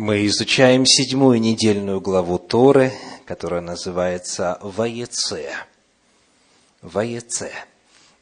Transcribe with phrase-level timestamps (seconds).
[0.00, 2.92] Мы изучаем седьмую недельную главу Торы,
[3.26, 5.50] которая называется «Ваеце».
[6.82, 7.50] «Ваеце».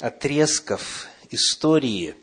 [0.00, 2.14] отрезков истории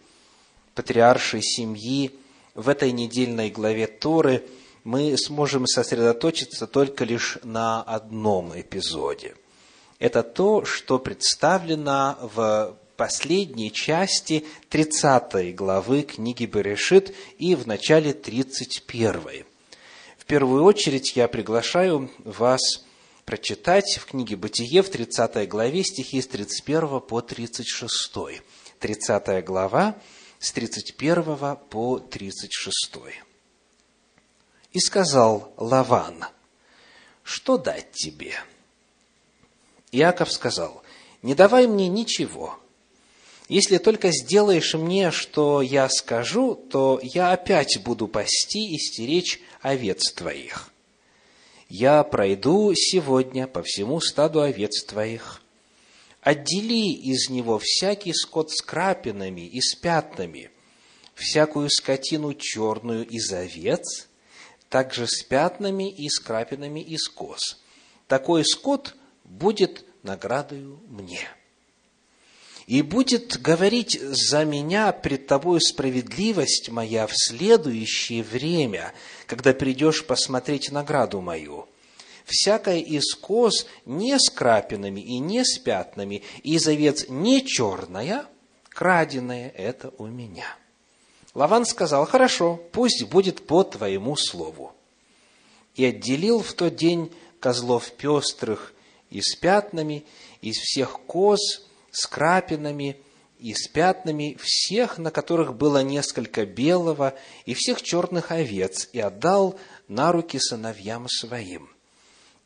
[0.75, 2.11] патриаршей семьи
[2.55, 4.45] в этой недельной главе Торы
[4.85, 9.35] мы сможем сосредоточиться только лишь на одном эпизоде.
[9.99, 19.43] Это то, что представлено в последней части 30 главы книги Берешит и в начале 31.
[20.17, 22.61] В первую очередь я приглашаю вас
[23.25, 28.41] прочитать в книге «Бытие» в 30 главе стихи с 31 по 36.
[28.79, 29.95] 30 глава
[30.39, 32.97] с 31 по 36.
[34.71, 36.25] «И сказал Лаван,
[37.23, 38.35] что дать тебе?»
[39.91, 40.83] Иаков сказал,
[41.21, 42.59] «Не давай мне ничего.
[43.47, 50.11] Если только сделаешь мне, что я скажу, то я опять буду пасти и стеречь овец
[50.11, 50.72] твоих.
[51.75, 55.41] Я пройду сегодня по всему стаду овец твоих.
[56.21, 60.51] Отдели из него всякий скот с крапинами и с пятнами,
[61.15, 64.07] всякую скотину черную из овец,
[64.69, 67.59] также с пятнами и с крапинами из коз.
[68.07, 68.93] Такой скот
[69.23, 71.27] будет наградою мне
[72.67, 78.93] и будет говорить за меня пред тобою справедливость моя в следующее время,
[79.27, 81.67] когда придешь посмотреть награду мою.
[82.25, 88.25] Всякая из коз не с крапинами и не с пятнами, и из овец не черная,
[88.69, 90.45] краденая это у меня.
[91.33, 94.73] Лаван сказал, хорошо, пусть будет по твоему слову.
[95.75, 98.73] И отделил в тот день козлов пестрых
[99.09, 100.05] и с пятнами,
[100.41, 101.39] из всех коз
[101.93, 102.97] с крапинами
[103.39, 107.13] и с пятнами всех, на которых было несколько белого,
[107.45, 111.69] и всех черных овец, и отдал на руки сыновьям своим.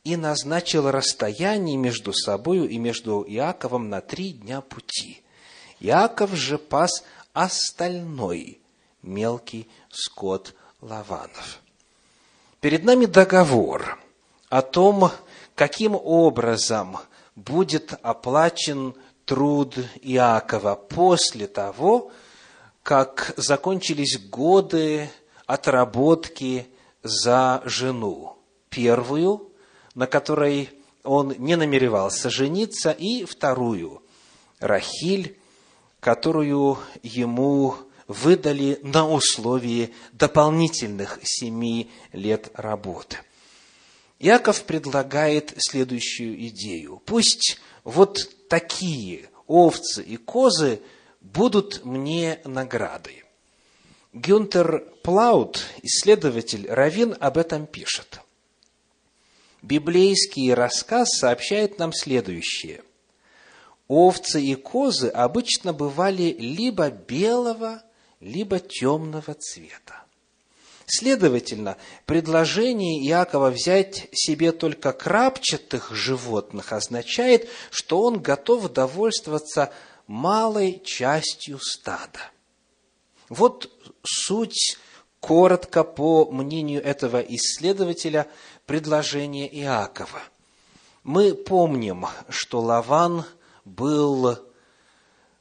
[0.04, 5.22] И назначил расстояние между собою и между Иаковом на три дня пути.
[5.80, 8.60] Иаков же пас остальной
[9.02, 11.60] мелкий скот Лаванов.
[12.60, 13.98] Перед нами договор
[14.48, 15.10] о том,
[15.54, 16.98] каким образом
[17.36, 18.94] будет оплачен
[19.28, 22.10] труд Иакова после того,
[22.82, 25.10] как закончились годы
[25.46, 26.66] отработки
[27.02, 28.38] за жену.
[28.70, 29.52] Первую,
[29.94, 30.70] на которой
[31.04, 34.02] он не намеревался жениться, и вторую,
[34.60, 35.38] Рахиль,
[36.00, 37.74] которую ему
[38.06, 43.18] выдали на условии дополнительных семи лет работы.
[44.18, 47.02] Иаков предлагает следующую идею.
[47.04, 50.80] Пусть вот такие овцы и козы
[51.20, 53.24] будут мне наградой.
[54.12, 58.20] Гюнтер Плаут, исследователь Равин, об этом пишет.
[59.62, 62.82] Библейский рассказ сообщает нам следующее.
[63.86, 67.82] Овцы и козы обычно бывали либо белого,
[68.20, 70.04] либо темного цвета.
[70.90, 71.76] Следовательно,
[72.06, 79.70] предложение Иакова взять себе только крапчатых животных означает, что он готов довольствоваться
[80.06, 82.30] малой частью стада.
[83.28, 83.70] Вот
[84.02, 84.78] суть,
[85.20, 88.26] коротко по мнению этого исследователя,
[88.64, 90.22] предложения Иакова.
[91.02, 93.26] Мы помним, что Лаван
[93.66, 94.38] был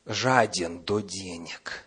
[0.06, 1.86] жаден до денег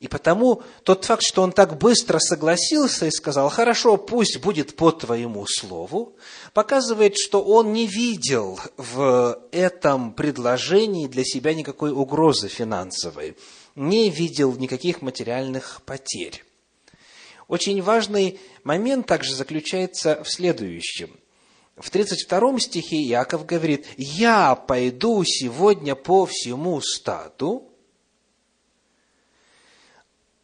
[0.00, 4.92] и потому тот факт, что он так быстро согласился и сказал, хорошо, пусть будет по
[4.92, 6.16] твоему слову,
[6.54, 13.36] показывает, что он не видел в этом предложении для себя никакой угрозы финансовой,
[13.74, 16.44] не видел никаких материальных потерь.
[17.46, 21.10] Очень важный момент также заключается в следующем.
[21.76, 27.69] В 32 стихе Яков говорит, «Я пойду сегодня по всему стаду,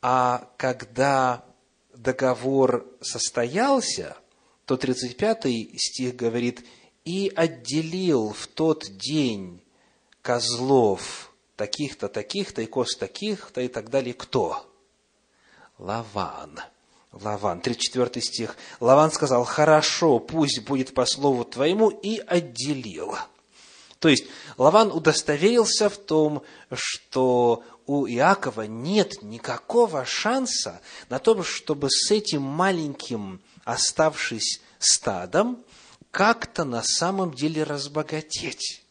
[0.09, 1.45] а когда
[1.93, 4.17] договор состоялся,
[4.65, 6.65] то 35 стих говорит,
[7.05, 9.61] «И отделил в тот день
[10.23, 14.65] козлов таких-то, таких-то, и коз таких-то, и так далее, кто?
[15.77, 16.61] Лаван.
[17.11, 17.61] Лаван.
[17.61, 18.57] 34 стих.
[18.79, 23.17] Лаван сказал, хорошо, пусть будет по слову твоему, и отделил.
[23.99, 24.27] То есть,
[24.57, 32.43] Лаван удостоверился в том, что у Иакова нет никакого шанса на то, чтобы с этим
[32.43, 35.65] маленьким, оставшись стадом,
[36.11, 38.85] как-то на самом деле разбогатеть.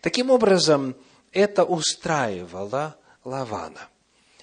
[0.00, 0.96] Таким образом,
[1.30, 3.88] это устраивало Лавана.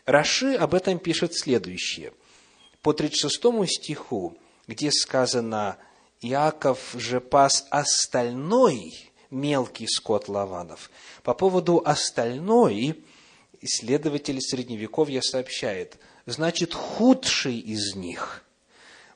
[0.05, 2.13] Раши об этом пишет следующее.
[2.81, 4.37] По 36 стиху,
[4.67, 5.77] где сказано
[6.21, 10.89] «Иаков же пас остальной мелкий скот Лаванов».
[11.23, 13.03] По поводу «остальной»
[13.61, 18.43] исследователь Средневековья сообщает, значит, худший из них,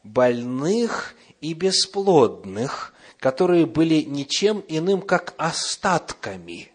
[0.04, 6.72] больных и бесплодных, которые были ничем иным, как остатками,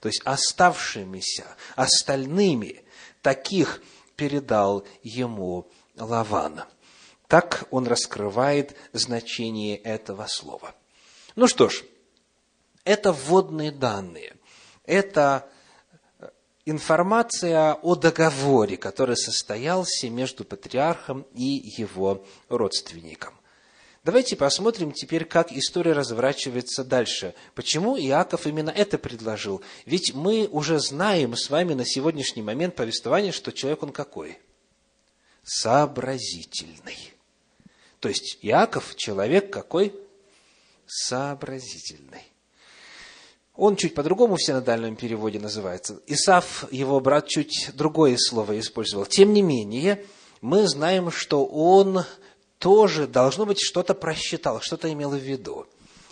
[0.00, 2.84] то есть оставшимися, остальными,
[3.22, 3.82] таких
[4.16, 6.62] передал ему Лаван.
[7.26, 10.74] Так он раскрывает значение этого слова.
[11.36, 11.84] Ну что ж,
[12.84, 14.36] это вводные данные.
[14.84, 15.48] Это
[16.70, 23.34] информация о договоре, который состоялся между патриархом и его родственником.
[24.04, 27.34] Давайте посмотрим теперь, как история разворачивается дальше.
[27.54, 29.62] Почему Иаков именно это предложил?
[29.86, 34.38] Ведь мы уже знаем с вами на сегодняшний момент повествования, что человек он какой?
[35.42, 37.12] Сообразительный.
[38.00, 39.92] То есть Иаков человек какой?
[40.86, 42.27] Сообразительный.
[43.58, 46.00] Он чуть по-другому в синодальном переводе называется.
[46.06, 49.04] Исаф, его брат, чуть другое слово использовал.
[49.04, 50.04] Тем не менее,
[50.40, 52.04] мы знаем, что он
[52.60, 55.66] тоже, должно быть, что-то просчитал, что-то имел в виду.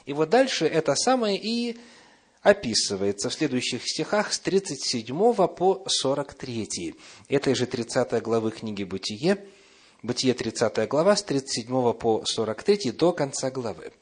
[0.07, 1.79] И вот дальше это самое и
[2.43, 5.17] описывается в следующих стихах с 37
[5.47, 6.97] по 43.
[7.29, 9.39] Этой же 30 главы книги «Бытие»,
[10.03, 13.93] Бытие 30 глава, с 37 по 43 до конца главы.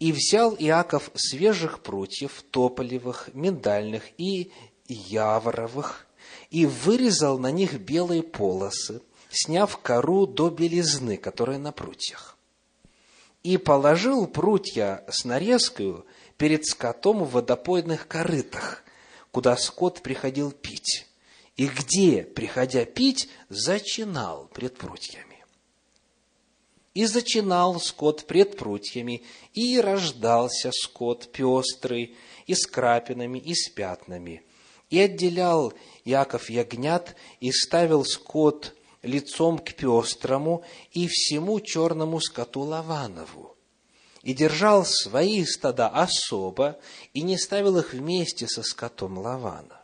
[0.00, 4.50] И взял Иаков свежих прутьев, тополевых, миндальных и
[4.88, 6.06] яворовых,
[6.50, 12.36] и вырезал на них белые полосы, сняв кору до белизны, которая на прутьях.
[13.42, 16.06] И положил прутья с нарезкою
[16.38, 18.82] перед скотом в водопойных корытах,
[19.30, 21.06] куда скот приходил пить,
[21.56, 25.29] и где, приходя пить, зачинал пред прутьями.
[26.92, 29.22] И зачинал скот пред прутьями,
[29.54, 32.16] и рождался скот пестрый,
[32.46, 34.42] и с крапинами, и с пятнами.
[34.88, 35.72] И отделял
[36.04, 43.56] Яков ягнят, и ставил скот лицом к пестрому и всему черному скоту Лаванову.
[44.22, 46.78] И держал свои стада особо,
[47.14, 49.79] и не ставил их вместе со скотом Лавана.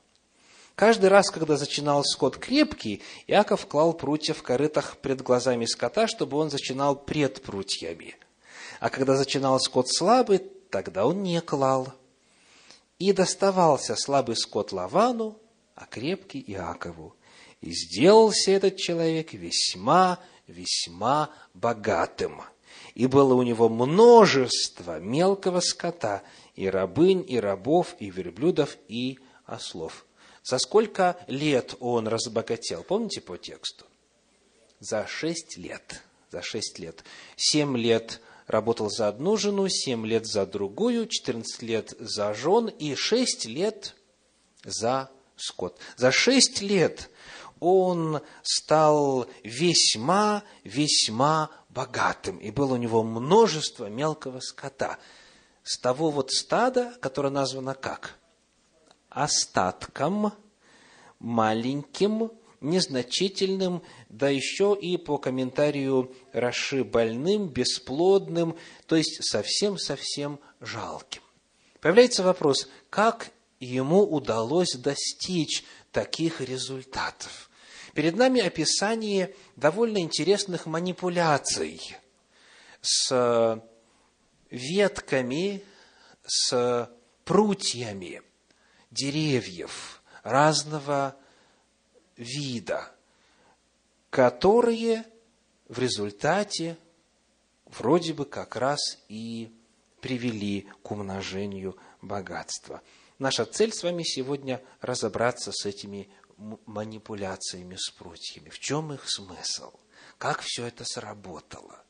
[0.77, 6.37] Каждый раз, когда зачинал скот крепкий, Иаков клал прутья в корытах пред глазами скота, чтобы
[6.37, 8.15] он зачинал пред прутьями.
[8.79, 10.39] А когда зачинал скот слабый,
[10.71, 11.95] тогда он не клал.
[12.99, 15.39] И доставался слабый скот Лавану,
[15.75, 17.17] а крепкий Иакову.
[17.63, 22.43] И сделался этот человек весьма, весьма богатым.
[22.95, 26.23] И было у него множество мелкого скота,
[26.55, 30.05] и рабынь, и рабов, и верблюдов, и ослов.
[30.47, 32.85] За сколько лет он разбогател?
[32.85, 33.85] Помните по тексту?
[34.79, 36.03] За шесть лет.
[36.31, 37.03] За шесть лет.
[37.35, 42.95] Семь лет работал за одну жену, семь лет за другую, четырнадцать лет за жен и
[42.95, 43.97] шесть лет
[44.65, 45.81] за скот.
[45.97, 47.11] За шесть лет
[47.59, 54.99] он стал весьма, весьма богатым, и было у него множество мелкого скота.
[55.65, 58.17] С того вот стада, которое названо как?
[59.17, 60.35] Остатком,
[61.19, 62.31] маленьким,
[62.61, 71.23] незначительным, да еще и по комментарию Раши больным, бесплодным, то есть совсем-совсем жалким.
[71.81, 77.49] Появляется вопрос, как ему удалось достичь таких результатов?
[77.95, 81.81] Перед нами описание довольно интересных манипуляций
[82.83, 83.63] с
[84.51, 85.63] ветками,
[86.27, 86.91] с
[87.25, 88.21] прутьями–
[88.91, 91.17] деревьев разного
[92.17, 92.91] вида,
[94.11, 95.05] которые
[95.69, 96.77] в результате
[97.67, 99.53] вроде бы как раз и
[100.01, 102.83] привели к умножению богатства.
[103.19, 108.51] Наша цель с вами сегодня разобраться с этими манипуляциями с прутьями.
[108.51, 109.73] В чем их смысл?
[110.19, 111.83] Как все это сработало?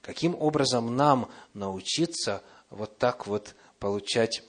[0.00, 4.42] Каким образом нам научиться вот так вот получать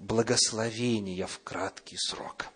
[0.00, 2.48] благословения в краткий срок.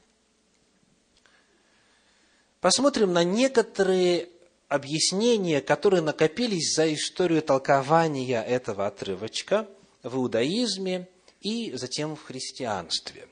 [2.60, 4.30] Посмотрим на некоторые
[4.68, 9.68] объяснения, которые накопились за историю толкования этого отрывочка
[10.02, 11.06] в иудаизме
[11.42, 13.28] и затем в христианстве.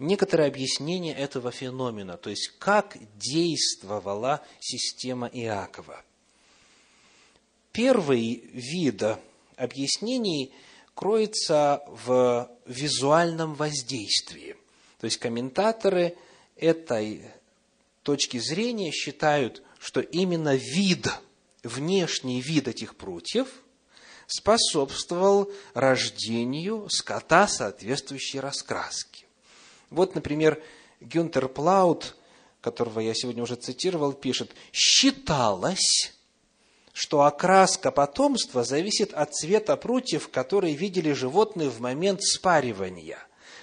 [0.00, 6.02] Некоторые объяснения этого феномена, то есть как действовала система Иакова.
[7.70, 9.04] Первый вид
[9.56, 10.52] объяснений
[10.94, 14.56] кроется в визуальном воздействии.
[15.00, 16.16] То есть комментаторы
[16.56, 17.30] этой
[18.02, 21.08] точки зрения считают, что именно вид,
[21.62, 23.48] внешний вид этих прутьев
[24.26, 29.26] способствовал рождению скота соответствующей раскраски.
[29.90, 30.62] Вот, например,
[31.00, 32.16] Гюнтер Плаут,
[32.60, 36.14] которого я сегодня уже цитировал, пишет, считалось,
[36.94, 43.18] что окраска потомства зависит от цвета прутьев, которые видели животные в момент спаривания.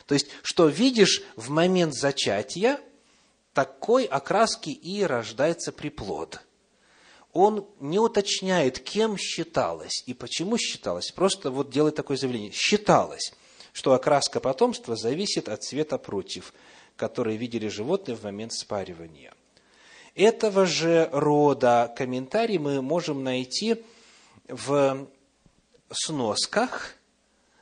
[0.06, 2.80] То есть, что видишь в момент зачатия–
[3.54, 6.42] такой окраски и рождается приплод.
[7.34, 12.52] Он не уточняет, кем считалось и почему считалось, просто вот делает такое заявление.
[12.52, 13.34] Считалось,
[13.72, 16.54] что окраска потомства зависит от цвета прутьев,
[16.98, 19.34] которые видели животные в момент спаривания.
[20.16, 23.84] Этого же рода комментарий мы можем найти
[24.48, 25.08] в
[25.90, 26.94] сносках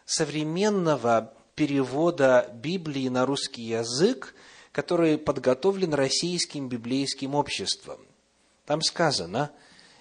[0.05, 4.33] современного перевода Библии на русский язык
[4.71, 7.99] который подготовлен российским библейским обществом.
[8.65, 9.51] Там сказано,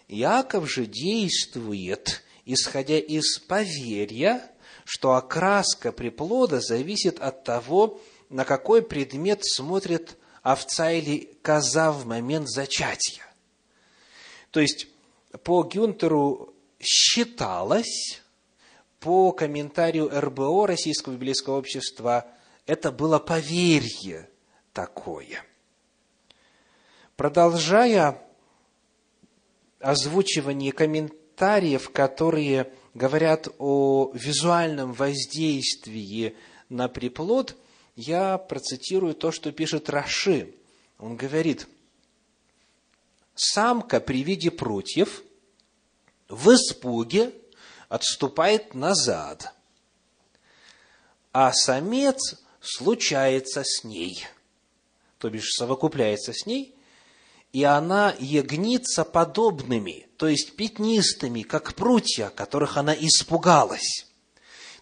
[0.08, 4.42] Иаков же действует, исходя из поверья,
[4.84, 8.00] что окраска приплода зависит от того,
[8.30, 13.24] на какой предмет смотрит овца или коза в момент зачатия.
[14.50, 14.88] То есть,
[15.44, 18.22] по Гюнтеру считалось,
[19.00, 22.26] по комментарию РБО Российского библейского общества,
[22.66, 24.28] это было поверье,
[24.72, 25.44] такое.
[27.16, 28.22] Продолжая
[29.80, 36.36] озвучивание комментариев, которые говорят о визуальном воздействии
[36.68, 37.56] на приплод,
[37.98, 40.54] я процитирую то, что пишет Раши.
[40.98, 41.66] Он говорит,
[43.34, 45.22] самка при виде прутьев
[46.28, 47.34] в испуге
[47.88, 49.52] отступает назад,
[51.32, 54.26] а самец случается с ней–
[55.18, 56.74] то бишь совокупляется с ней,
[57.52, 64.06] и она ягнится подобными, то есть пятнистыми, как прутья, которых она испугалась.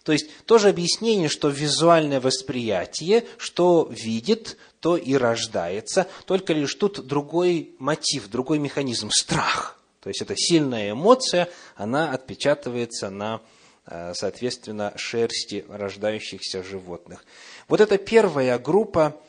[0.07, 7.05] То есть тоже объяснение, что визуальное восприятие, что видит, то и рождается, только лишь тут
[7.05, 9.77] другой мотив, другой механизм– страх.
[9.99, 13.41] То есть это сильная эмоция, она отпечатывается на,
[13.85, 17.25] э, соответственно, шерсти рождающихся животных.
[17.67, 19.19] Вот это первая группа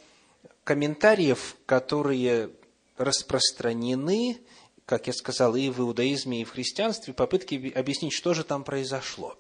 [0.63, 2.51] комментариев, которые
[2.99, 4.39] распространены,
[4.87, 9.37] как я сказал, и в иудаизме, и в христианстве, попытки объяснить, что же там произошло.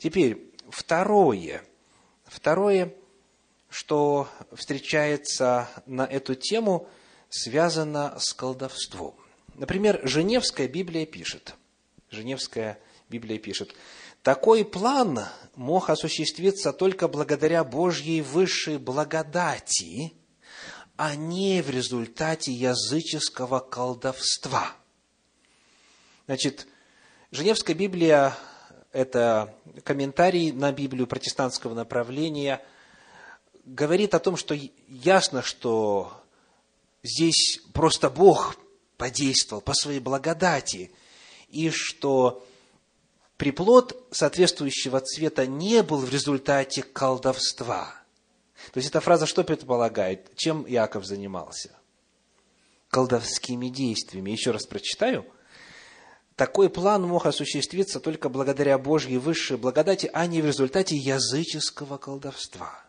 [0.00, 1.62] Теперь, второе.
[2.24, 2.94] Второе,
[3.68, 6.88] что встречается на эту тему,
[7.28, 9.14] связано с колдовством.
[9.56, 11.54] Например, Женевская Библия пишет,
[12.08, 12.80] Женевская
[13.10, 13.74] Библия пишет,
[14.22, 15.20] такой план
[15.54, 20.14] мог осуществиться только благодаря Божьей высшей благодати,
[20.96, 24.72] а не в результате языческого колдовства.
[26.26, 26.66] Значит,
[27.30, 28.34] Женевская Библия–
[28.92, 29.54] это
[29.84, 32.62] комментарий на Библию протестантского направления,
[33.64, 34.56] говорит о том, что
[34.88, 36.12] ясно, что
[37.02, 38.56] здесь просто Бог
[38.96, 40.90] подействовал по своей благодати,
[41.48, 42.46] и что
[43.36, 47.94] приплод соответствующего цвета не был в результате колдовства.
[48.72, 50.36] То есть эта фраза что предполагает?
[50.36, 51.70] Чем Яков занимался?
[52.90, 54.30] Колдовскими действиями.
[54.30, 55.24] Еще раз прочитаю.
[56.40, 62.82] Такой план мог осуществиться только благодаря Божьей высшей благодати, а не в результате языческого колдовства.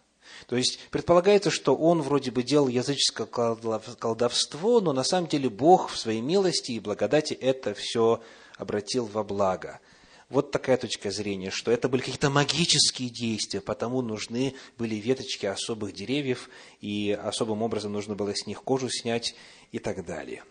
[0.48, 5.90] То есть предполагается, что он вроде бы делал языческое колдовство, но на самом деле Бог
[5.90, 8.22] в своей милости и благодати это все
[8.56, 9.82] обратил во благо.
[10.30, 15.92] Вот такая точка зрения, что это были какие-то магические действия, потому нужны были веточки особых
[15.92, 19.36] деревьев, и особым образом нужно было с них кожу снять
[19.74, 20.42] и так далее.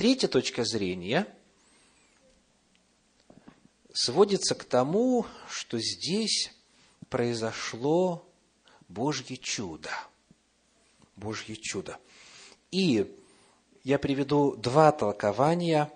[0.00, 1.26] Третья точка зрения
[3.92, 6.54] сводится к тому, что здесь
[7.10, 8.26] произошло
[8.88, 9.90] Божье чудо.
[11.16, 11.98] Божье чудо.
[12.70, 13.14] И
[13.84, 15.92] я приведу два толкования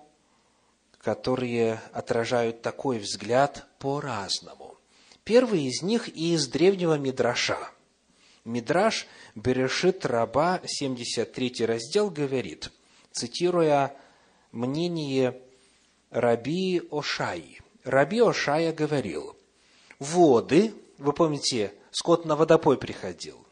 [0.99, 4.77] –которые отражают такой взгляд по-разному.
[5.23, 7.57] Первый из них из древнего Мидраша.
[8.43, 12.71] Мидраш Берешит Раба, 73 раздел, говорит,
[13.15, 13.95] цитируя
[14.51, 15.41] мнение
[16.09, 17.59] Раби Ошаи.
[17.83, 19.35] Раби Ошая говорил,
[19.99, 23.45] воды, вы помните, скот на водопой приходил,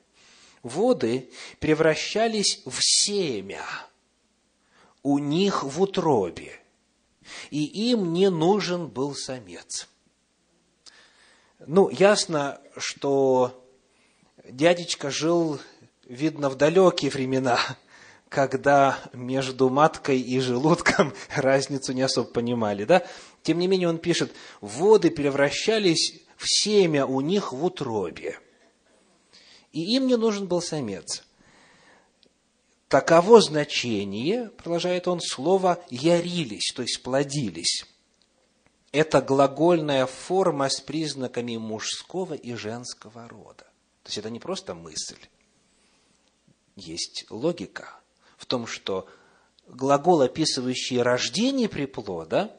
[0.63, 3.63] воды превращались в семя
[5.03, 6.53] у них в утробе,
[7.51, 9.87] и им не нужен был самец.
[11.65, 13.65] Ну, ясно, что
[14.43, 15.59] дядечка жил,
[16.05, 17.59] видно, в далекие времена,
[18.33, 23.05] когда между маткой и желудком разницу не особо понимали, да?
[23.43, 28.39] Тем не менее, он пишет, воды превращались в семя у них в утробе.
[29.71, 31.23] И им не нужен был самец.
[32.87, 37.85] Таково значение, продолжает он, слова «ярились», то есть плодились.
[38.91, 43.65] Это глагольная форма с признаками мужского и женского рода.
[44.03, 45.17] То есть это не просто мысль.
[46.75, 47.99] Есть логика
[48.43, 49.07] в том, что
[49.67, 52.53] глагол, описывающий рождение приплода,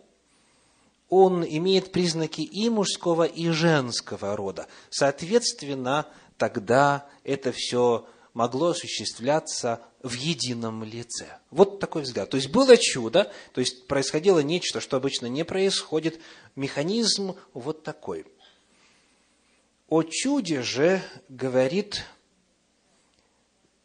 [1.11, 4.67] он имеет признаки и мужского, и женского рода.
[4.89, 6.07] Соответственно,
[6.39, 11.39] тогда это все могло осуществляться в едином лице.
[11.51, 12.31] Вот такой взгляд.
[12.31, 16.19] То есть было чудо, то есть происходило нечто, что обычно не происходит.
[16.57, 18.25] Механизм вот такой.
[19.91, 22.07] О чуде же говорит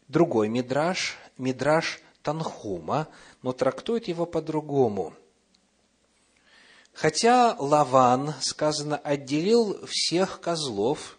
[0.08, 3.08] другой мидраж, мидраж Танхума,
[3.42, 5.14] но трактует его по-другому.
[6.92, 11.18] Хотя Лаван, сказано, отделил всех козлов,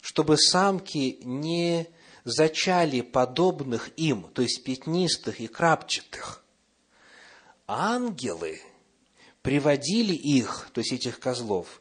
[0.00, 1.88] чтобы самки не
[2.24, 6.44] зачали подобных им, то есть пятнистых и крапчатых,
[7.68, 8.60] ангелы
[9.42, 11.80] приводили их, то есть этих козлов,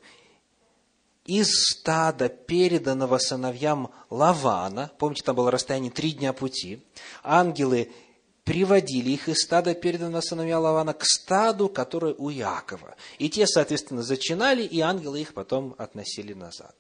[1.25, 6.83] из стада, переданного сыновьям Лавана, помните, там было расстояние три дня пути,
[7.23, 7.91] ангелы
[8.43, 12.95] приводили их из стада, переданного сыновья Лавана, к стаду, которое у Якова.
[13.17, 16.75] И те, соответственно, зачинали, и ангелы их потом относили назад.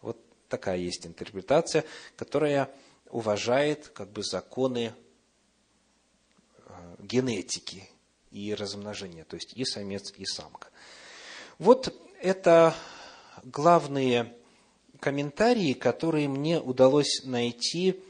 [0.00, 0.16] Вот
[0.48, 1.84] такая есть интерпретация,
[2.16, 2.70] которая
[3.10, 4.94] уважает как бы законы
[6.66, 7.90] э, генетики
[8.30, 10.68] и размножения, то есть и самец, и самка.
[11.58, 12.74] Вот это
[13.42, 14.34] главные
[15.00, 18.00] комментарии, которые мне удалось найти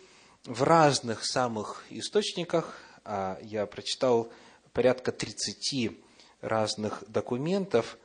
[0.44, 2.78] в разных самых источниках.
[3.04, 4.30] А я прочитал
[4.72, 5.92] порядка 30
[6.40, 7.98] разных документов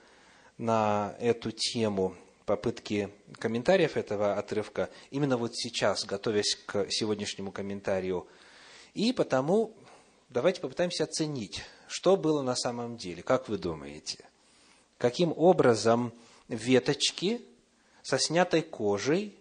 [0.57, 3.09] на эту тему, попытки
[3.39, 8.25] комментариев этого отрывка, именно вот сейчас, готовясь к сегодняшнему комментарию.
[8.93, 9.73] И потому
[10.29, 13.21] давайте попытаемся оценить, что было на самом деле.
[13.21, 14.25] Как вы думаете?
[14.97, 16.13] Каким образом
[16.47, 17.41] веточки
[18.03, 19.35] со снятой кожей,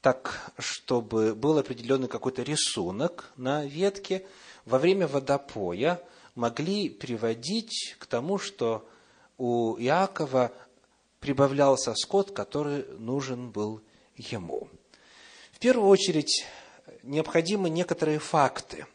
[0.00, 4.26] так, чтобы был определенный какой-то рисунок на ветке,
[4.64, 6.02] во время водопоя
[6.34, 8.88] могли приводить к тому, что
[9.38, 10.52] у Иакова
[11.20, 13.80] прибавлялся скот, который нужен был
[14.16, 14.68] ему.
[15.52, 16.44] В первую очередь,
[17.04, 18.86] необходимы некоторые факты.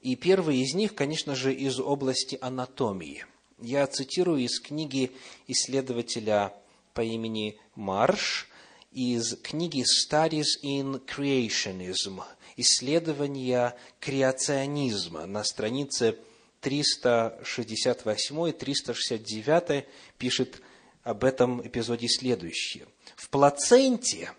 [0.00, 3.26] И первый из них, конечно же, из области анатомии–
[3.64, 5.10] я цитирую из книги
[5.48, 6.54] исследователя
[6.92, 8.48] по имени Марш,
[8.92, 12.22] из книги Studies in Creationism,
[12.56, 16.18] исследования креационизма на странице
[16.60, 19.86] 368 и 369
[20.18, 20.60] пишет
[21.02, 22.86] об этом эпизоде следующее.
[23.16, 24.30] В плаценте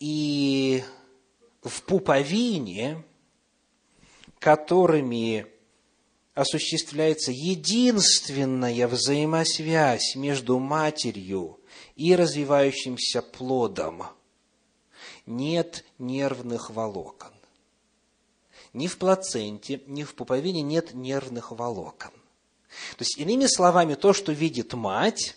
[0.00, 0.82] и
[1.62, 3.04] в пуповине,
[4.38, 5.46] которыми
[6.34, 11.60] осуществляется единственная взаимосвязь между матерью
[11.94, 14.04] и развивающимся плодом.
[15.26, 17.32] Нет нервных волокон.
[18.72, 22.12] Ни в плаценте, ни в пуповине нет нервных волокон.
[22.96, 25.36] То есть, иными словами, то, что видит мать,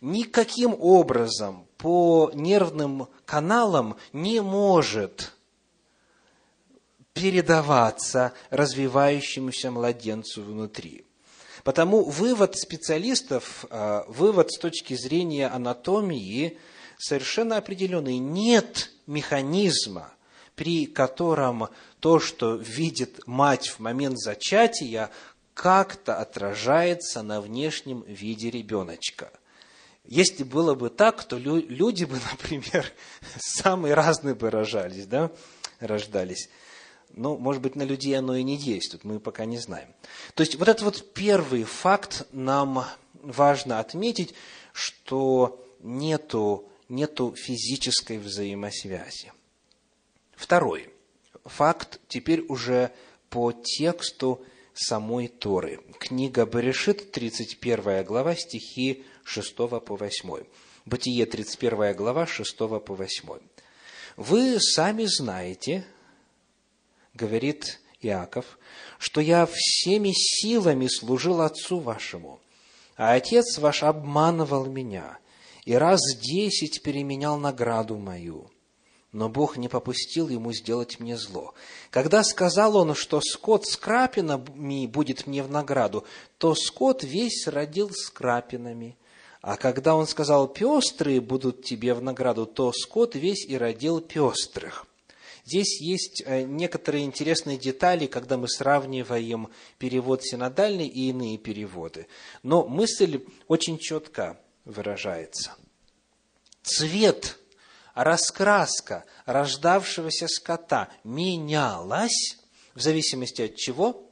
[0.00, 5.35] никаким образом по нервным каналам не может
[7.16, 11.06] передаваться развивающемуся младенцу внутри.
[11.64, 16.58] Потому вывод специалистов, а, вывод с точки зрения анатомии
[16.98, 18.18] совершенно определенный.
[18.18, 20.12] Нет механизма,
[20.56, 25.10] при котором то, что видит мать в момент зачатия,
[25.54, 29.30] как-то отражается на внешнем виде ребеночка.
[30.04, 32.92] Если было бы так, то люди бы, например,
[33.38, 35.32] самые разные бы рожались, да,
[35.80, 36.50] рождались.
[37.16, 39.88] Ну, может быть, на людей оно и не действует, мы пока не знаем.
[40.34, 44.34] То есть, вот этот вот первый факт нам важно отметить,
[44.74, 49.32] что нету, нету физической взаимосвязи.
[50.36, 50.90] Второй
[51.46, 52.92] факт, теперь уже
[53.30, 55.80] по тексту самой Торы.
[55.98, 60.44] Книга Берешит, 31 глава, стихи 6 по 8.
[60.84, 63.38] Бытие, 31 глава, 6 по 8.
[64.18, 65.86] «Вы сами знаете,—
[67.16, 68.58] говорит Иаков,—
[68.98, 72.40] что я всеми силами служил отцу вашему,
[72.96, 75.18] а отец ваш обманывал меня
[75.64, 78.50] и раз десять переменял награду мою»
[79.16, 81.54] но Бог не попустил ему сделать мне зло.
[81.90, 86.04] Когда сказал он, что скот с крапинами будет мне в награду,
[86.36, 88.98] то скот весь родил с крапинами.
[89.40, 94.85] А когда он сказал, пестрые будут тебе в награду, то скот весь и родил пестрых.
[95.46, 102.08] Здесь есть э, некоторые интересные детали, когда мы сравниваем перевод синодальный и иные переводы.
[102.42, 105.54] Но мысль очень четко выражается.
[106.64, 107.38] Цвет
[107.94, 112.38] раскраска рождавшегося скота менялась
[112.74, 114.10] в зависимости от чего?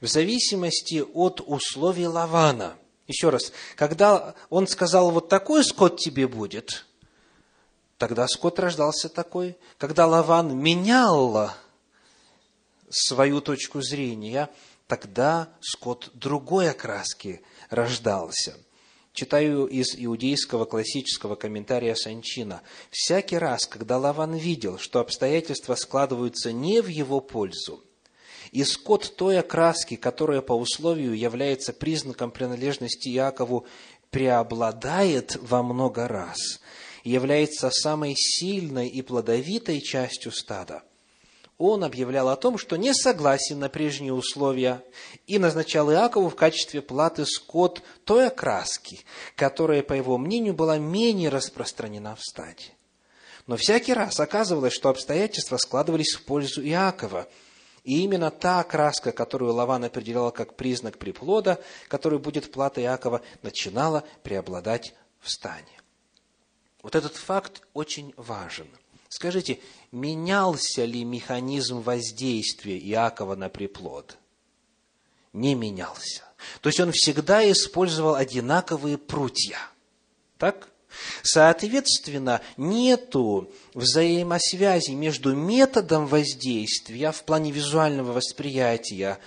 [0.00, 2.78] В зависимости от условий Лавана.
[3.06, 6.85] Еще раз, когда он сказал, вот такой скот тебе будет,
[7.98, 9.56] тогда скот рождался такой.
[9.78, 11.52] Когда Лаван менял
[12.88, 14.50] свою точку зрения,
[14.86, 18.56] тогда скот другой окраски рождался.
[19.12, 22.60] Читаю из иудейского классического комментария Санчина.
[22.90, 27.82] «Всякий раз, когда Лаван видел, что обстоятельства складываются не в его пользу,
[28.52, 33.66] и скот той окраски, которая по условию является признаком принадлежности Иакову,
[34.10, 36.60] преобладает во много раз,
[37.10, 40.82] является самой сильной и плодовитой частью стада–
[41.58, 44.84] он объявлял о том, что не согласен на прежние условия
[45.26, 49.00] и назначал Иакову в качестве платы скот той окраски,
[49.36, 52.74] которая, по его мнению, была менее распространена в стаде.
[53.46, 57.26] Но всякий раз оказывалось, что обстоятельства складывались в пользу Иакова,
[57.84, 64.04] и именно та окраска, которую Лаван определял как признак приплода, который будет платой Иакова, начинала
[64.22, 65.75] преобладать в стане.
[66.82, 68.68] Вот этот факт очень важен–
[69.16, 69.60] Скажите,
[69.92, 74.18] менялся ли механизм воздействия Иакова на приплод?
[75.32, 76.22] Не менялся.
[76.60, 79.58] То есть он всегда использовал одинаковые прутья.
[80.38, 80.68] Так?
[81.22, 89.18] Соответственно, нету взаимосвязи между методом воздействия в плане визуального восприятия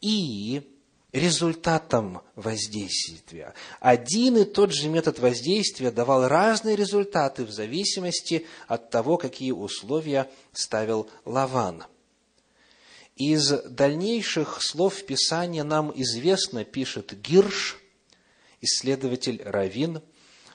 [0.00, 0.77] и
[1.12, 3.54] результатом воздействия.
[3.80, 10.30] Один и тот же метод воздействия давал разные результаты в зависимости от того, какие условия
[10.52, 11.84] ставил Лаван.
[13.16, 17.78] Из дальнейших слов Писания нам известно, пишет Гирш,
[18.60, 20.02] исследователь Равин,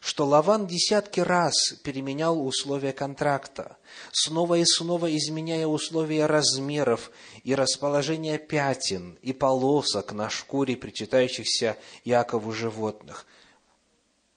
[0.04, 3.78] что Лаван десятки раз переменял условия контракта,
[4.12, 7.10] снова и снова изменяя условия размеров
[7.46, 13.26] и расположения пятен и полосок на шкуре причитающихся Якову животных.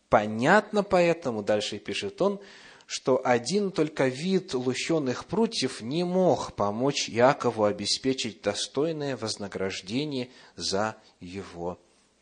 [0.09, 2.38] Понятно поэтому, дальше пишет он,
[2.87, 11.76] что один только вид лущенных прутьев не мог помочь Якову обеспечить достойное вознаграждение за его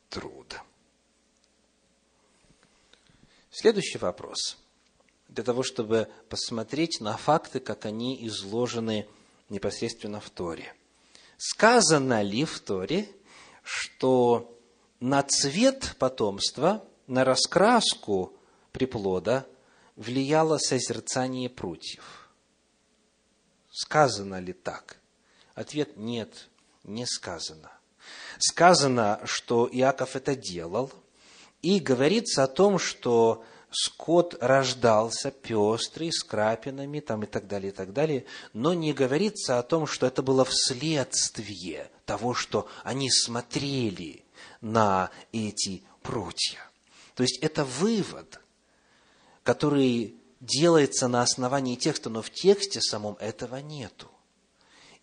[0.09, 0.62] труд.
[3.57, 4.59] Следующий вопрос.
[5.29, 9.07] Для того, чтобы посмотреть на факты, как они изложены
[9.49, 10.75] непосредственно в Торе.
[11.37, 13.09] Сказано ли в Торе,
[13.62, 14.59] что
[14.99, 18.33] на цвет потомства, на раскраску
[18.73, 19.47] приплода
[19.95, 22.29] влияло созерцание прутьев?
[23.71, 24.99] Сказано ли так?
[25.55, 26.49] Ответ– нет,
[26.83, 27.71] не сказано.
[28.37, 30.90] Сказано, что Иаков это делал–
[31.64, 37.74] и говорится о том, что скот рождался пестрый, с крапинами там, и так далее, и
[37.74, 44.24] так далее, но не говорится о том, что это было вследствие того, что они смотрели
[44.61, 46.61] на эти прутья.
[47.14, 48.40] То есть это вывод,
[49.42, 54.11] который делается на основании текста, но в тексте самом этого нету.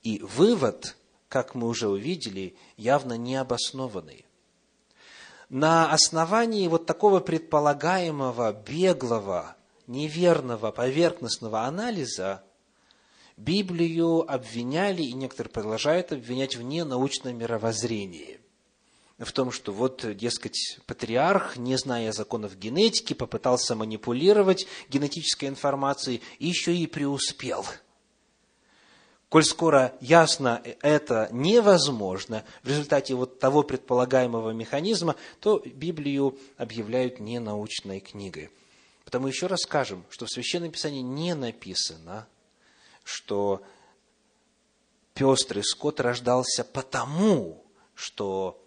[0.04, 0.96] И вывод,
[1.28, 4.26] как мы уже увидели, явно необоснованный
[5.52, 12.42] на основании вот такого предполагаемого, беглого, неверного, поверхностного анализа
[13.36, 18.40] Библию обвиняли, и некоторые продолжают обвинять в ненаучном мировоззрении.
[19.20, 26.48] В том, что вот, дескать, патриарх, не зная законов генетики, попытался манипулировать генетической информацией и
[26.48, 27.66] еще и преуспел–
[29.32, 38.02] Коль скоро ясно это невозможно в результате вот того предполагаемого механизма, то Библию объявляют ненаучной
[38.02, 38.50] книгой.
[39.06, 42.28] Потому еще раз скажем, что в Священном Писании не написано,
[43.06, 43.62] что
[45.14, 47.64] пестрый скот рождался потому,
[47.96, 48.62] что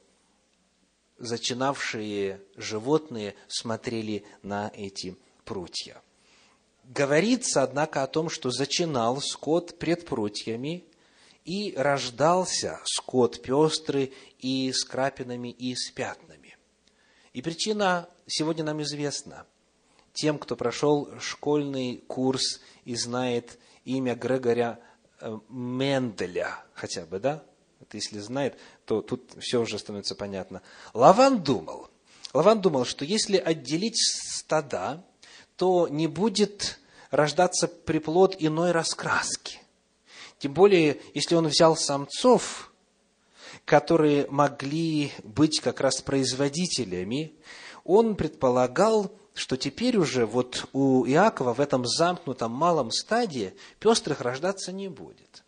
[1.19, 6.01] зачинавшие животные смотрели на эти прутья.
[6.85, 10.85] Говорится, однако, о том, что зачинал скот пред прутьями,
[11.45, 16.57] и рождался скот пестрый и с крапинами, и с пятнами.
[17.33, 19.47] И причина сегодня нам известна.
[20.13, 24.79] Тем, кто прошел школьный курс и знает имя Грегоря
[25.21, 27.45] э, Менделя, хотя бы, да?
[27.81, 30.63] Это если знает, то тут все уже становится понятно.
[30.95, 31.89] Лаван думал,
[32.33, 35.05] Лаван думал, что если отделить стада,
[35.57, 39.61] то не будет рождаться приплод иной раскраски.
[40.39, 42.73] Тем более, если он взял самцов,
[43.65, 47.35] которые могли быть как раз производителями,
[47.85, 54.73] он предполагал, что теперь уже вот у Иакова в этом замкнутом малом стадии пестрых рождаться
[54.73, 55.45] не будет.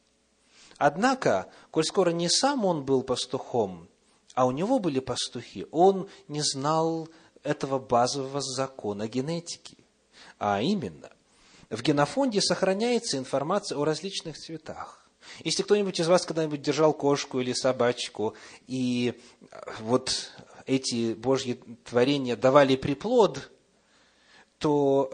[0.79, 3.89] Однако, коль скоро не сам он был пастухом,
[4.35, 7.09] а у него были пастухи, он не знал
[7.43, 9.86] этого базового закона генетики.
[10.39, 11.11] А именно,
[11.71, 15.07] в генофонде сохраняется информация о различных цветах.
[15.41, 18.35] Если кто-нибудь из вас когда-нибудь держал кошку или собачку,
[18.67, 19.21] и
[19.81, 20.33] вот
[20.67, 23.51] эти Божьи творения давали приплод,
[24.59, 25.13] то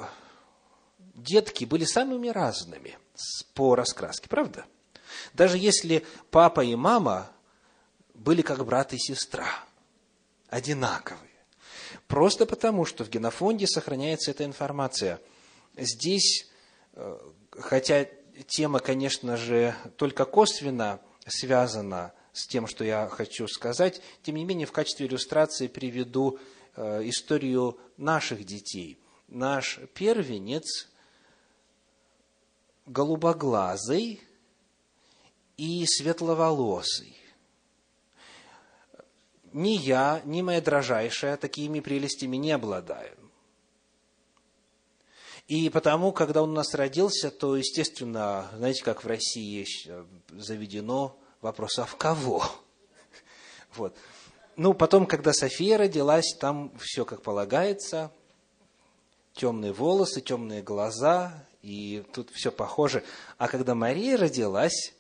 [0.98, 2.98] детки были самыми разными
[3.54, 4.66] по раскраске, правда?
[5.34, 7.30] Даже если папа и мама
[8.14, 9.48] были как брат и сестра,
[10.48, 11.31] одинаковые.
[12.12, 15.18] Просто потому, что в генофонде сохраняется эта информация.
[15.78, 16.46] Здесь,
[16.92, 17.18] э,
[17.52, 18.06] хотя
[18.46, 24.66] тема, конечно же, только косвенно связана с тем, что я хочу сказать, тем не менее,
[24.66, 26.38] в качестве иллюстрации приведу
[26.76, 28.98] э, историю наших детей.
[29.28, 30.90] Наш первенец
[32.84, 34.20] голубоглазый,
[35.56, 37.16] и светловолосый.
[39.52, 43.22] Ни я, ни моя дрожайшая такими прелестями не обладаем.
[45.46, 49.66] И потому, когда он у нас родился, то, естественно, знаете, как в России
[50.30, 52.44] заведено вопрос, а в кого?
[53.74, 53.96] Вот.
[54.56, 58.12] Ну, потом, когда София родилась, там все как полагается.
[59.32, 63.02] Темные волосы, темные глаза, и тут все похоже.
[63.38, 64.92] А когда Мария родилась,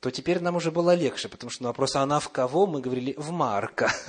[0.00, 2.80] то теперь нам уже было легче, потому что на вопрос, а она в кого, мы
[2.80, 3.92] говорили, в Марка.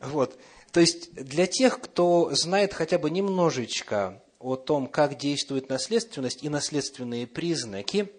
[0.00, 0.38] Вот.
[0.70, 6.48] То есть, для тех, кто знает хотя бы немножечко о том, как действует наследственность и
[6.48, 8.12] наследственные признаки,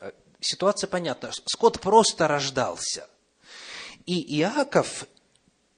[0.00, 1.32] э, ситуация понятна.
[1.44, 3.10] Скот просто рождался.
[4.06, 5.06] И Иаков,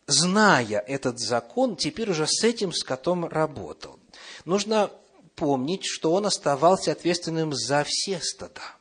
[0.07, 3.99] зная этот закон, теперь уже с этим скотом работал.
[4.45, 4.93] Нужно
[5.35, 8.78] помнить, что он оставался ответственным за все стада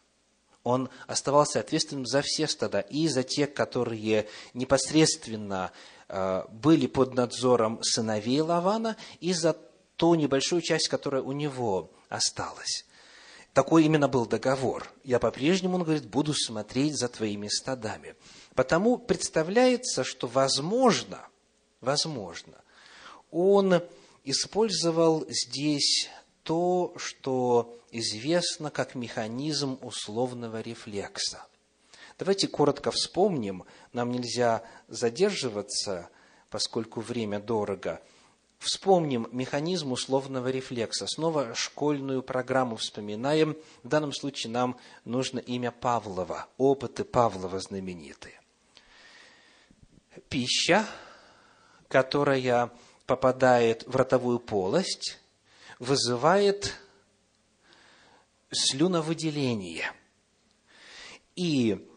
[0.68, 5.72] он оставался ответственным за все стада, и за те, которые непосредственно
[6.10, 9.56] э, были под надзором сыновей Лавана, и за
[9.96, 12.86] ту небольшую часть, которая у него осталась.
[13.54, 14.92] Такой именно был договор.
[15.06, 18.16] Я по-прежнему, он говорит, буду смотреть за твоими стадами.
[18.54, 21.28] Потому представляется, что возможно,
[21.80, 22.56] возможно,
[23.32, 23.82] он
[24.26, 26.10] использовал здесь
[26.48, 31.46] то, что известно как механизм условного рефлекса.
[32.18, 36.10] Давайте коротко вспомним, нам нельзя задерживаться,
[36.50, 38.02] поскольку время дорого.
[38.60, 41.06] Вспомним механизм условного рефлекса.
[41.06, 43.58] Снова школьную программу вспоминаем.
[43.84, 48.40] В данном случае нам нужно имя Павлова, опыты Павлова знаменитые.
[50.30, 50.88] Пища,
[51.90, 52.72] которая
[53.06, 55.20] попадает в ротовую полость,
[55.80, 56.74] вызывает
[58.52, 59.92] слюновыделение.
[61.36, 61.88] И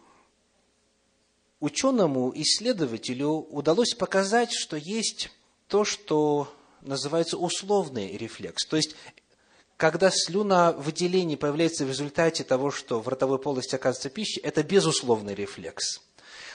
[1.61, 5.31] ученому исследователю удалось показать, что есть
[5.69, 8.67] то, что называется условный рефлекс.
[8.67, 8.97] То есть,
[9.77, 16.03] когда слюновыделение появляется в результате того, что в ротовой полости оказывается пища, это безусловный рефлекс.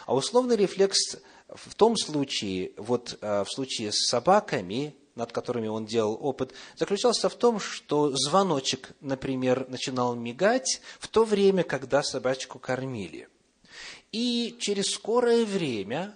[0.05, 5.85] А условный рефлекс в том случае, вот э, в случае с собаками, над которыми он
[5.85, 12.59] делал опыт, заключался в том, что звоночек, например, начинал мигать в то время, когда собачку
[12.59, 13.29] кормили.
[14.11, 16.15] И через скорое время,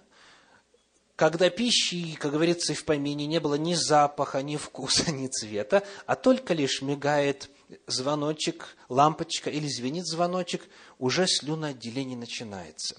[1.15, 6.15] когда пищи, как говорится, в помине не было ни запаха, ни вкуса, ни цвета, а
[6.15, 7.49] только лишь мигает
[7.87, 12.97] звоночек, лампочка или звенит звоночек, уже слюноотделение начинается.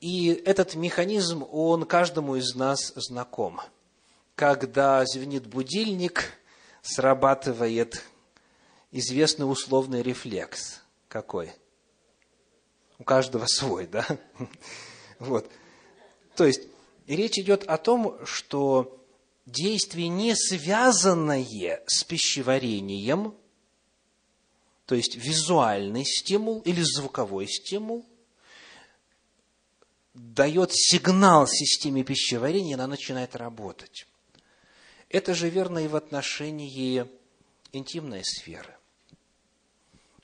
[0.00, 3.60] И этот механизм, он каждому из нас знаком–
[4.40, 6.32] когда звенит будильник,
[6.80, 8.02] срабатывает
[8.90, 10.80] известный условный рефлекс.
[11.08, 11.52] Какой?
[12.98, 14.06] у каждого свой, да?
[15.18, 15.50] Вот.
[16.36, 16.62] То есть,
[17.06, 18.98] речь идет о том, что
[19.44, 23.34] действие, не связанное с пищеварением,
[24.86, 28.06] то есть визуальный стимул или звуковой стимул,
[30.14, 34.06] дает сигнал системе пищеварения, и она начинает работать.
[35.10, 37.04] Это же верно и в отношении
[37.72, 38.76] интимной сферы.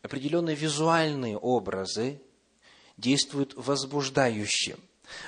[0.02, 2.22] Определенные визуальные образы
[2.96, 4.76] действуют возбуждающе.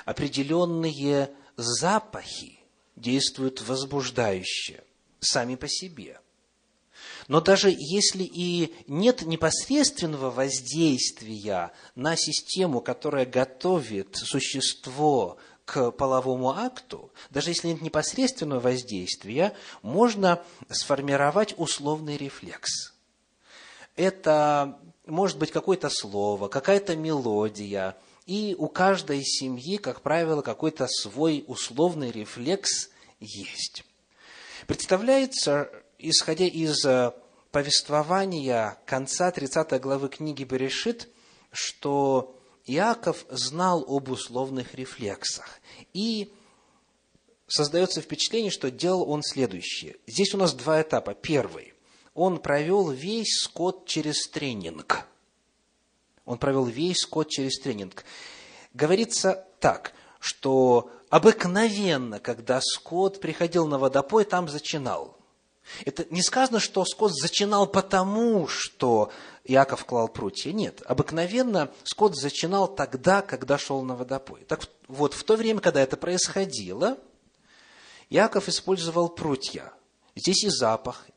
[0.05, 2.59] Определенные запахи
[2.95, 4.81] действуют возбуждающе
[5.19, 6.21] сами по себе.
[7.27, 15.37] Но даже если и нет непосредственного воздействия на систему, которая готовит существо
[15.69, 19.53] к половому акту, даже если нет непосредственного воздействия,
[19.83, 22.93] можно сформировать условный рефлекс.
[23.95, 31.43] Это может быть какое-то слово, какая-то мелодия, и у каждой семьи, как правило, какой-то свой
[31.45, 33.83] условный рефлекс есть.
[34.65, 37.11] Представляется, исходя из э,
[37.51, 41.09] повествования конца 30 главы книги Берешит,
[41.51, 42.38] что
[42.69, 45.59] Иаков знал об условных рефлексах.
[45.93, 46.31] И
[47.47, 49.97] создается впечатление, что делал он следующее.
[50.05, 51.13] Здесь у нас два этапа.
[51.15, 51.73] Первый.
[52.13, 55.05] Он провел весь скот через тренинг.
[56.25, 58.05] Он провел весь скот через тренинг.
[58.73, 65.17] Говорится так, что обыкновенно, когда скот приходил на водопой, там зачинал.
[65.85, 69.11] Это не сказано, что скот зачинал потому, что
[69.49, 70.51] Иаков клал прутья.
[70.51, 74.43] Нет, обыкновенно скот зачинал тогда, когда шел на водопой.
[74.47, 76.99] Так вот, в то время, когда это происходило,
[78.11, 79.73] Иаков использовал прутья.
[80.15, 81.07] Здесь и запах.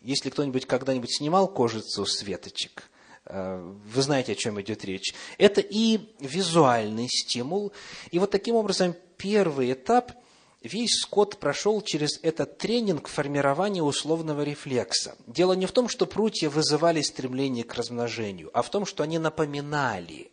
[0.00, 2.90] Если кто-нибудь когда-нибудь снимал кожицу с веточек,
[3.26, 5.14] э, вы знаете, о чем идет речь.
[5.38, 7.72] Это и визуальный стимул.
[8.10, 10.12] И вот таким образом первый этап–
[10.62, 15.16] весь скот прошел через этот тренинг формирования условного рефлекса.
[15.26, 19.18] Дело не в том, что прутья вызывали стремление к размножению, а в том, что они
[19.18, 20.30] напоминали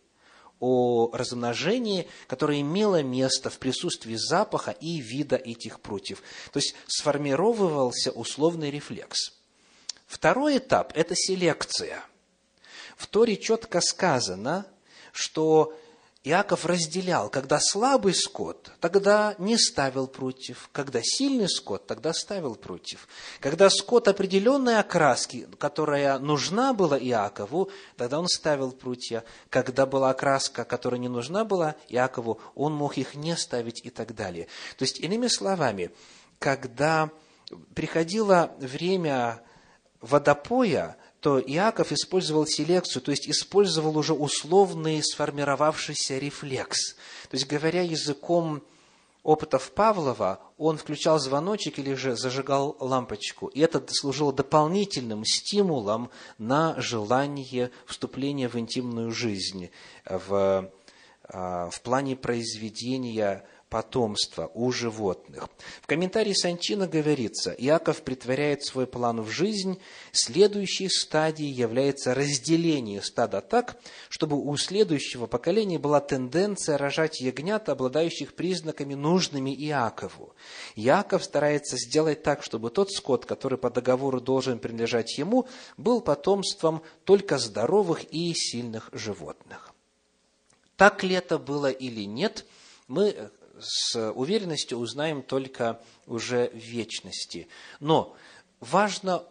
[0.60, 6.24] о размножении, которое имело место в присутствии запаха и вида этих прутьев.
[6.52, 9.34] То есть сформировывался условный рефлекс.
[10.08, 12.04] Второй этап– это селекция.
[12.96, 14.66] В Торе четко сказано,
[15.12, 15.74] что
[16.26, 23.10] Иаков разделял, когда слабый скот, тогда не ставил против, когда сильный скот, тогда ставил против.
[23.42, 29.26] Когда скот определенной окраски, которая нужна была Иакову, тогда он ставил прутья.
[29.50, 34.16] Когда была окраска, которая не нужна была Иакову, он мог их не ставить и так
[34.16, 34.48] далее.
[34.78, 35.92] То есть, иными словами,
[36.40, 37.10] когда
[37.76, 39.42] приходило время
[40.00, 46.96] водопоя, то Иаков использовал селекцию, то есть использовал уже условный сформировавшийся рефлекс.
[47.30, 48.62] То есть, говоря языком
[49.24, 53.48] опытов Павлова, он включал звоночек или же зажигал лампочку.
[53.48, 59.70] И это служило дополнительным стимулом на желание вступления в интимную жизнь,
[60.04, 60.70] в,
[61.24, 65.50] а, в плане произведения потомства у животных.
[65.82, 69.82] В комментарии Санчина говорится, Иаков притворяет свой план в жизнь,
[70.12, 73.78] следующей стадией является разделение стада так,
[74.10, 80.36] чтобы у следующего поколения была тенденция рожать ягнят, обладающих признаками нужными Иакову.
[80.76, 86.84] Иаков старается сделать так, чтобы тот скот, который по договору должен принадлежать ему, был потомством
[87.06, 89.74] только здоровых и сильных животных.
[90.78, 92.46] Так ли это было или нет,
[92.88, 97.48] мы с уверенностью узнаем только уже в вечности.
[97.80, 98.16] Но
[98.60, 99.24] важно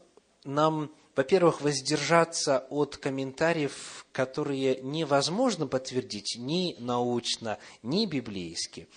[0.45, 8.89] нам, во-первых, воздержаться от комментариев, которые невозможно подтвердить ни научно, ни библейски.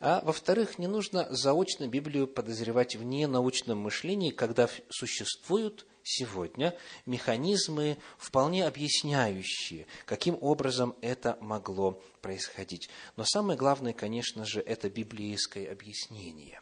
[0.00, 8.66] А во-вторых, не нужно заочно Библию подозревать в ненаучном мышлении, когда существуют сегодня механизмы, вполне
[8.66, 12.88] объясняющие, каким образом это могло происходить.
[13.16, 16.60] Но самое главное, конечно же, это библейское объяснение.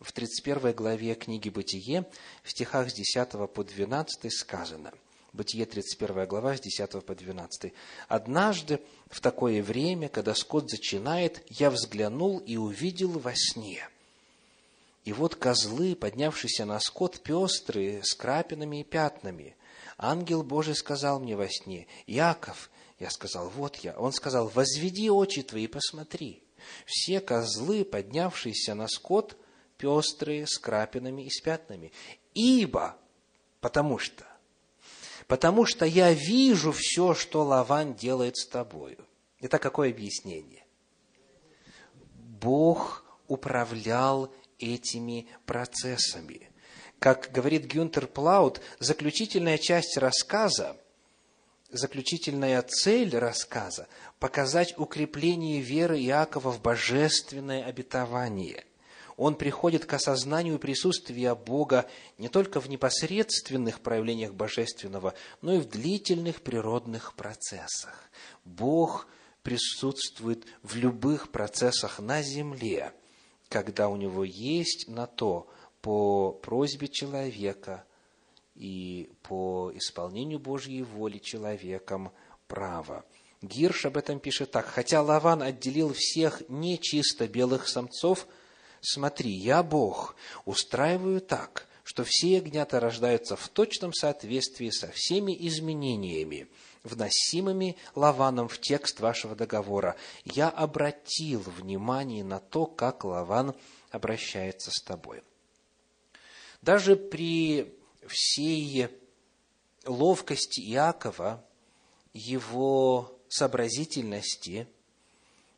[0.00, 2.06] В 31 главе книги «Бытие»
[2.42, 4.92] в стихах с 10 по 12 сказано–
[5.32, 7.72] Бытие, 31 глава, с 10 по 12.
[8.08, 13.88] «Однажды, в такое время, когда скот зачинает, я взглянул и увидел во сне,
[15.08, 19.56] и вот козлы, поднявшиеся на скот, пестрые, с крапинами и пятнами.
[19.96, 23.98] Ангел Божий сказал мне во сне, «Яков!» Я сказал, «Вот я».
[23.98, 26.42] Он сказал, «Возведи очи твои и посмотри».
[26.84, 29.38] Все козлы, поднявшиеся на скот,
[29.78, 31.90] пестрые, с крапинами и с пятнами.
[32.34, 32.94] Ибо,
[33.62, 34.26] потому что,
[35.26, 38.98] потому что я вижу все, что Лаван делает с тобою.
[39.40, 40.66] Это какое объяснение?
[42.42, 46.50] Бог управлял этими процессами.
[46.98, 50.76] Как говорит Гюнтер Плаут, заключительная часть рассказа,
[51.70, 53.86] заключительная цель рассказа–
[54.18, 58.64] показать укрепление веры Иакова в божественное обетование.
[59.16, 61.88] Он приходит к осознанию присутствия Бога
[62.18, 68.10] не только в непосредственных проявлениях божественного, но и в длительных природных процессах.
[68.44, 69.08] Бог
[69.42, 72.92] присутствует в любых процессах на земле,
[73.48, 75.48] когда у него есть на то
[75.80, 77.84] по просьбе человека
[78.54, 82.10] и по исполнению Божьей воли человеком
[82.46, 83.04] право.
[83.40, 84.66] Гирш об этом пишет так.
[84.66, 88.26] «Хотя Лаван отделил всех нечисто белых самцов,
[88.80, 96.48] смотри, я Бог, устраиваю так, что все ягнята рождаются в точном соответствии со всеми изменениями,
[96.88, 99.96] вносимыми Лаваном в текст вашего договора.
[100.24, 103.54] Я обратил внимание на то, как Лаван
[103.90, 105.22] обращается с тобой.
[106.62, 108.88] Даже при всей
[109.86, 111.44] ловкости Иакова,
[112.12, 114.66] его сообразительности,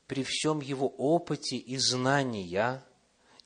[0.07, 2.85] при всем его опыте и знания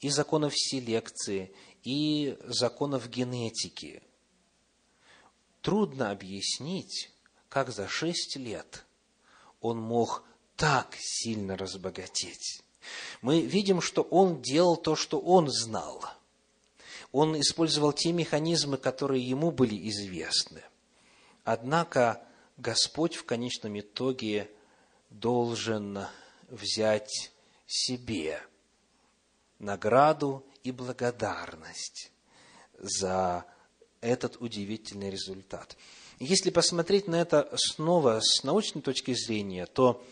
[0.01, 4.03] и законов селекции, и законов генетики,
[5.61, 7.11] трудно объяснить,
[7.55, 8.85] как за шесть лет
[9.63, 10.25] он мог
[10.57, 12.63] так сильно разбогатеть.
[13.23, 16.05] Мы видим, что он делал то, что он знал–
[17.15, 20.65] он использовал те механизмы, которые ему были известны.
[21.45, 22.21] Однако
[22.57, 24.51] Господь в конечном итоге
[25.11, 26.07] должен
[26.49, 27.31] взять
[27.69, 28.43] себе
[29.61, 32.11] награду и благодарность
[32.77, 33.45] за
[34.01, 35.77] этот удивительный результат.
[36.19, 40.03] Если посмотреть на это снова с научной точки зрения, то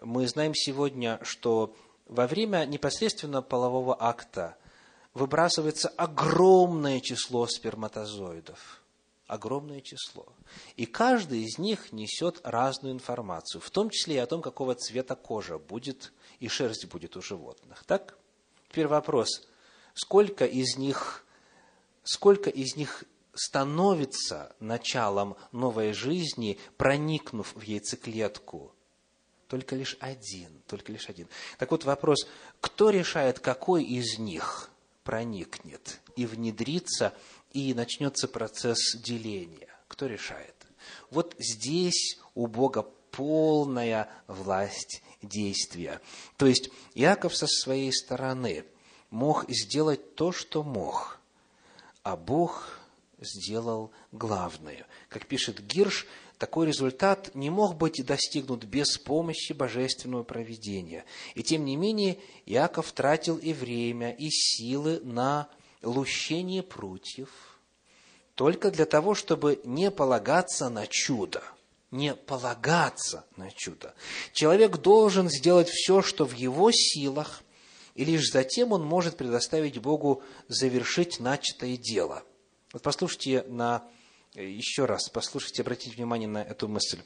[0.00, 1.74] мы знаем сегодня, что
[2.06, 4.56] во время непосредственно полового акта
[5.14, 8.82] выбрасывается огромное число сперматозоидов.
[9.26, 10.26] Огромное число.
[10.76, 15.14] И каждый из них несет разную информацию, в том числе и о том, какого цвета
[15.16, 17.84] кожа будет и шерсть будет у животных.
[17.84, 18.18] Так?
[18.68, 19.46] Теперь вопрос.
[19.94, 21.24] Сколько из них,
[22.04, 23.04] сколько из них
[23.34, 28.74] становится началом новой жизни, проникнув в яйцеклетку?
[29.48, 31.28] Только лишь один, только лишь один.
[31.58, 32.26] Так вот вопрос,
[32.60, 34.70] кто решает, какой из них
[35.04, 37.12] проникнет и внедрится,
[37.52, 39.68] и начнется процесс деления.
[39.88, 40.54] Кто решает?
[41.10, 46.00] Вот здесь у Бога полная власть действия.
[46.36, 48.64] То есть Иаков со своей стороны
[49.10, 51.20] мог сделать то, что мог,
[52.02, 52.80] а Бог
[53.22, 54.86] сделал главное.
[55.08, 56.06] Как пишет Гирш,
[56.38, 61.04] такой результат не мог быть достигнут без помощи божественного провидения.
[61.34, 65.48] И тем не менее, Иаков тратил и время, и силы на
[65.82, 67.30] лущение прутьев,
[68.34, 71.42] только для того, чтобы не полагаться на чудо.
[71.90, 73.94] Не полагаться на чудо.
[74.32, 77.42] Человек должен сделать все, что в его силах,
[77.94, 82.24] и лишь затем он может предоставить Богу завершить начатое дело.
[82.72, 83.88] Вот послушайте на
[84.34, 87.00] еще раз послушайте, обратите внимание на эту мысль.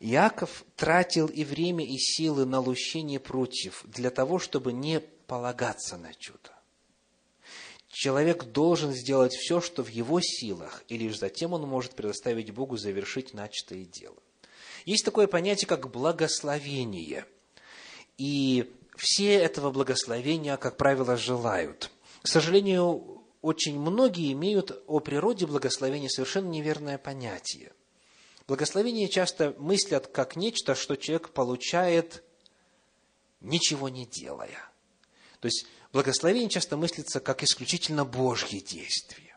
[0.00, 6.14] Иаков тратил и время, и силы на лущение прутьев для того, чтобы не полагаться на
[6.14, 6.52] чудо.
[7.88, 12.76] Человек должен сделать все, что в его силах, и лишь затем он может предоставить Богу
[12.76, 14.16] завершить начатое дело.
[14.84, 17.24] Есть такое понятие, как благословение.
[18.18, 21.90] И все этого благословения, как правило, желают.
[22.22, 27.72] К сожалению, очень многие имеют о природе благословения совершенно неверное понятие.
[28.46, 32.24] Благословение часто мыслят как нечто, что человек получает,
[33.40, 34.70] ничего не делая.
[35.40, 39.36] То есть, благословение часто мыслится как исключительно Божье действие.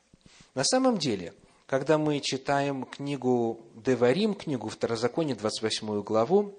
[0.56, 1.34] На самом деле,
[1.68, 6.58] когда мы читаем книгу Деварим, книгу Второзакония, 28 главу,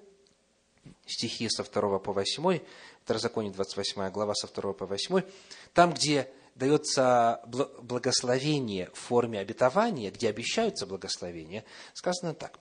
[1.05, 2.59] стихи со 2 по 8,
[3.03, 5.21] Второзаконие, 28 глава, со 2 по 8,
[5.73, 12.59] там, где дается благословение в форме обетования, где обещаются благословения, сказано так.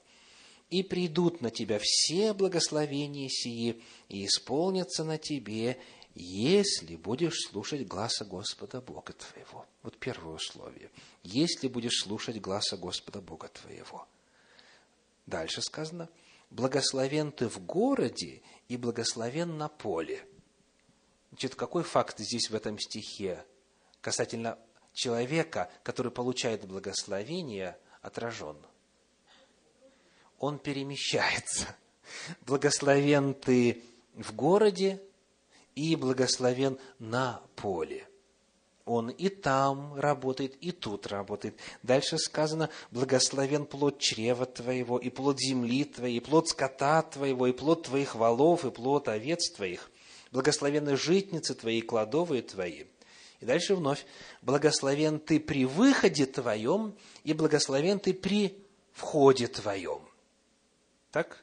[0.70, 5.78] «И придут на тебя все благословения сии, и исполнятся на тебе,
[6.14, 9.66] если будешь слушать гласа Господа Бога твоего».
[9.82, 10.90] Вот первое условие.
[11.22, 14.06] «Если будешь слушать гласа Господа Бога твоего».
[15.26, 16.08] Дальше сказано,
[16.50, 20.26] «Благословен ты в городе и благословен на поле».
[21.30, 23.44] Значит, какой факт здесь в этом стихе
[24.02, 24.58] касательно
[24.92, 28.58] человека, который получает благословение, отражен.
[30.38, 31.74] Он перемещается.
[32.42, 33.82] Благословен ты
[34.14, 35.00] в городе
[35.74, 38.06] и благословен на поле.
[38.84, 41.56] Он и там работает, и тут работает.
[41.84, 47.52] Дальше сказано, благословен плод чрева твоего, и плод земли твоей, и плод скота твоего, и
[47.52, 49.88] плод твоих валов, и плод овец твоих.
[50.32, 52.86] Благословены житницы твои, и кладовые твои.
[53.42, 54.06] И дальше вновь,
[54.40, 58.56] благословен ты при выходе твоем, и благословен ты при
[58.92, 60.00] входе твоем.
[61.10, 61.42] Так?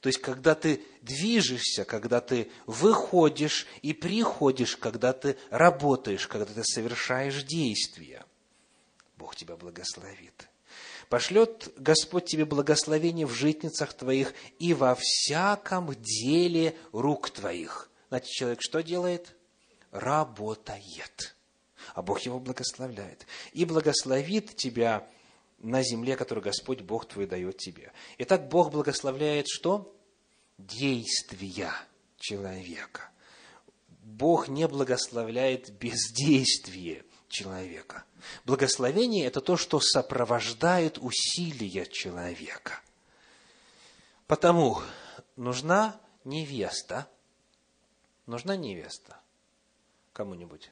[0.00, 6.64] То есть, когда ты движешься, когда ты выходишь и приходишь, когда ты работаешь, когда ты
[6.64, 8.24] совершаешь действия,
[9.16, 10.48] Бог тебя благословит.
[11.08, 17.88] Пошлет Господь тебе благословение в житницах твоих и во всяком деле рук твоих.
[18.08, 19.36] Знаете, человек что делает?
[19.90, 21.36] Работает.
[21.94, 23.26] А Бог его благословляет.
[23.52, 25.08] И благословит тебя
[25.58, 27.92] на земле, которую Господь Бог твой дает тебе.
[28.18, 29.94] Итак, Бог благословляет что?
[30.58, 31.72] Действия
[32.18, 33.10] человека.
[33.88, 38.04] Бог не благословляет бездействие человека.
[38.44, 42.80] Благословение– это то, что сопровождает усилия человека.
[44.26, 44.80] Потому
[45.36, 47.08] нужна невеста.
[48.26, 49.19] Нужна невеста
[50.12, 50.70] кому-нибудь.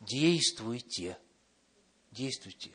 [0.00, 1.18] Действуйте–
[2.10, 2.70] действуйте.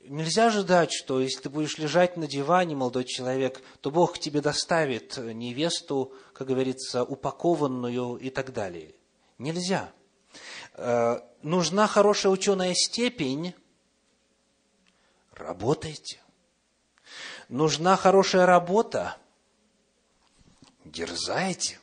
[0.00, 4.40] Нельзя ожидать, что если ты будешь лежать на диване, молодой человек, то Бог к тебе
[4.40, 8.94] доставит невесту, как говорится, упакованную и так далее.
[9.38, 9.92] Нельзя.
[10.74, 13.54] Э, нужна хорошая ученая степень.
[15.34, 16.20] Работайте.
[17.48, 19.16] Нужна хорошая работа.
[20.84, 21.78] Дерзайте.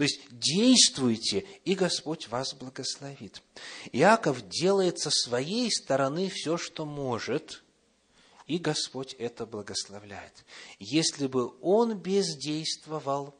[0.00, 3.42] То есть действуйте, и Господь вас благословит.
[3.92, 7.62] Иаков делает со своей стороны все, что может,
[8.46, 10.46] и Господь это благословляет.
[10.78, 13.34] Если бы он бездействовал,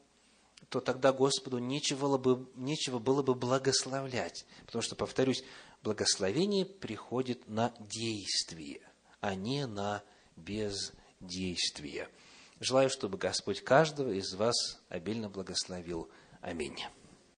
[0.68, 4.44] то тогда Господу нечего, бы, нечего было бы благословлять.
[4.66, 5.42] Потому что, повторюсь,
[5.82, 8.82] благословение приходит на действие,
[9.22, 10.02] а не на
[10.36, 12.10] бездействие.
[12.60, 16.10] Желаю, чтобы Господь каждого из вас обильно благословил.
[16.42, 16.84] Аминь.